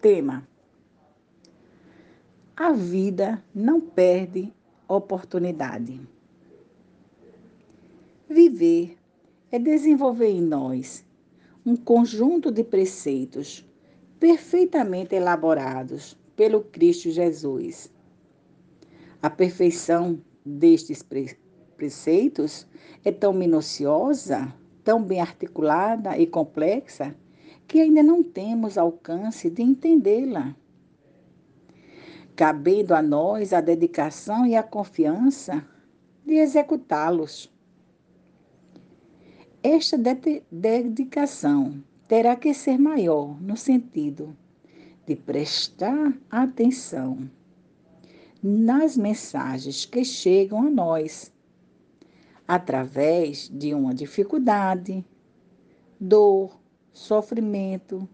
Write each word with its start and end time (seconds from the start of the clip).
Tema: 0.00 0.48
A 2.56 2.72
vida 2.72 3.44
não 3.54 3.82
perde 3.82 4.50
oportunidade. 4.88 6.00
Viver 8.26 8.96
é 9.52 9.58
desenvolver 9.58 10.30
em 10.30 10.40
nós 10.40 11.04
um 11.66 11.76
conjunto 11.76 12.50
de 12.50 12.64
preceitos 12.64 13.68
perfeitamente 14.18 15.14
elaborados 15.14 16.16
pelo 16.34 16.62
Cristo 16.62 17.10
Jesus. 17.10 17.92
A 19.20 19.28
perfeição 19.28 20.18
destes 20.42 21.04
preceitos 21.76 22.66
é 23.04 23.12
tão 23.12 23.34
minuciosa, 23.34 24.50
tão 24.82 25.02
bem 25.02 25.20
articulada 25.20 26.16
e 26.16 26.26
complexa 26.26 27.14
que 27.70 27.78
ainda 27.78 28.02
não 28.02 28.20
temos 28.20 28.76
alcance 28.76 29.48
de 29.48 29.62
entendê-la. 29.62 30.56
Cabendo 32.34 32.96
a 32.96 33.00
nós 33.00 33.52
a 33.52 33.60
dedicação 33.60 34.44
e 34.44 34.56
a 34.56 34.62
confiança 34.64 35.64
de 36.26 36.34
executá-los. 36.34 37.48
Esta 39.62 39.96
de 39.96 40.42
dedicação 40.50 41.80
terá 42.08 42.34
que 42.34 42.52
ser 42.52 42.76
maior 42.76 43.40
no 43.40 43.56
sentido 43.56 44.36
de 45.06 45.14
prestar 45.14 46.12
atenção 46.28 47.30
nas 48.42 48.96
mensagens 48.96 49.84
que 49.84 50.04
chegam 50.04 50.66
a 50.66 50.70
nós 50.70 51.32
através 52.48 53.48
de 53.48 53.72
uma 53.72 53.94
dificuldade, 53.94 55.04
dor, 56.00 56.59
sofrimento, 56.92 58.08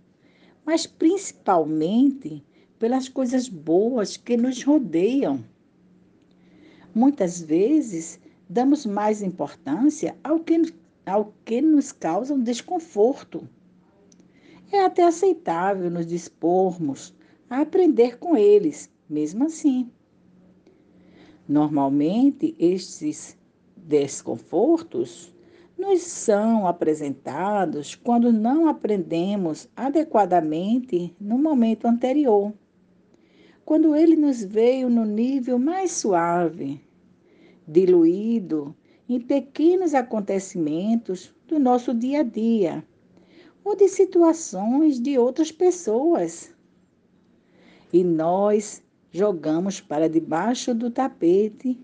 mas 0.64 0.86
principalmente 0.86 2.44
pelas 2.78 3.08
coisas 3.08 3.48
boas 3.48 4.16
que 4.16 4.36
nos 4.36 4.62
rodeiam. 4.62 5.44
Muitas 6.94 7.40
vezes 7.40 8.20
damos 8.48 8.86
mais 8.86 9.22
importância 9.22 10.16
ao 10.22 10.40
que, 10.40 10.74
ao 11.04 11.32
que 11.44 11.60
nos 11.60 11.92
causa 11.92 12.36
desconforto. 12.38 13.48
É 14.72 14.84
até 14.84 15.04
aceitável 15.04 15.90
nos 15.90 16.06
dispormos 16.06 17.14
a 17.48 17.60
aprender 17.60 18.18
com 18.18 18.36
eles, 18.36 18.90
mesmo 19.08 19.44
assim. 19.44 19.90
Normalmente, 21.48 22.56
estes 22.58 23.38
desconfortos 23.76 25.32
nos 25.76 26.02
são 26.02 26.66
apresentados 26.66 27.94
quando 27.94 28.32
não 28.32 28.66
aprendemos 28.66 29.68
adequadamente 29.76 31.14
no 31.20 31.36
momento 31.36 31.86
anterior. 31.86 32.52
Quando 33.64 33.94
ele 33.94 34.16
nos 34.16 34.42
veio 34.42 34.88
no 34.88 35.04
nível 35.04 35.58
mais 35.58 35.92
suave, 35.92 36.80
diluído 37.66 38.74
em 39.08 39.20
pequenos 39.20 39.94
acontecimentos 39.94 41.34
do 41.46 41.58
nosso 41.58 41.92
dia 41.92 42.20
a 42.20 42.24
dia 42.24 42.84
ou 43.64 43.76
de 43.76 43.88
situações 43.88 45.00
de 45.00 45.18
outras 45.18 45.50
pessoas. 45.50 46.54
E 47.92 48.02
nós 48.02 48.82
jogamos 49.10 49.80
para 49.80 50.08
debaixo 50.08 50.74
do 50.74 50.90
tapete 50.90 51.78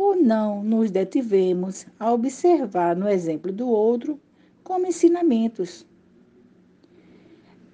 ou 0.00 0.16
não 0.16 0.62
nos 0.62 0.90
detivemos 0.90 1.86
a 1.98 2.10
observar 2.10 2.96
no 2.96 3.06
exemplo 3.06 3.52
do 3.52 3.68
outro 3.68 4.18
como 4.64 4.86
ensinamentos. 4.86 5.86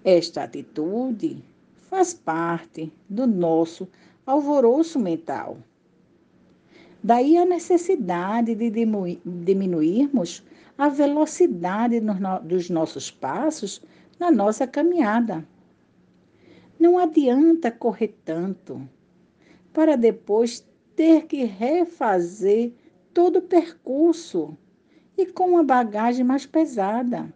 Esta 0.04 0.42
atitude 0.42 1.44
faz 1.88 2.12
parte 2.12 2.92
do 3.08 3.28
nosso 3.28 3.86
alvoroço 4.26 4.98
mental. 4.98 5.58
Daí 7.00 7.36
a 7.36 7.44
necessidade 7.44 8.56
de 8.56 8.72
diminuirmos 9.24 10.44
a 10.76 10.88
velocidade 10.88 12.00
dos 12.42 12.68
nossos 12.68 13.08
passos 13.08 13.80
na 14.18 14.32
nossa 14.32 14.66
caminhada. 14.66 15.46
Não 16.76 16.98
adianta 16.98 17.70
correr 17.70 18.18
tanto 18.24 18.82
para 19.72 19.94
depois 19.94 20.66
ter 20.96 21.26
que 21.26 21.44
refazer 21.44 22.72
todo 23.12 23.38
o 23.38 23.42
percurso 23.42 24.56
e 25.16 25.26
com 25.26 25.50
uma 25.50 25.62
bagagem 25.62 26.24
mais 26.24 26.46
pesada. 26.46 27.32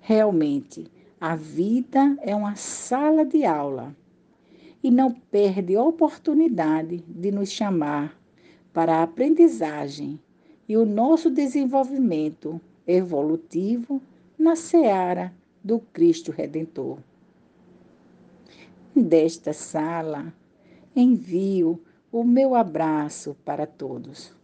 Realmente, 0.00 0.90
a 1.20 1.34
vida 1.34 2.18
é 2.20 2.34
uma 2.34 2.56
sala 2.56 3.24
de 3.24 3.44
aula 3.44 3.96
e 4.82 4.90
não 4.90 5.10
perde 5.10 5.76
oportunidade 5.76 6.98
de 7.08 7.30
nos 7.30 7.50
chamar 7.50 8.20
para 8.72 8.96
a 8.96 9.02
aprendizagem 9.04 10.20
e 10.68 10.76
o 10.76 10.84
nosso 10.84 11.30
desenvolvimento 11.30 12.60
evolutivo 12.86 14.02
na 14.38 14.54
seara 14.54 15.32
do 15.64 15.80
Cristo 15.80 16.30
Redentor. 16.30 16.98
Desta 18.94 19.52
sala, 19.52 20.32
envio 20.94 21.80
o 22.18 22.24
meu 22.24 22.54
abraço 22.54 23.36
para 23.44 23.66
todos. 23.66 24.34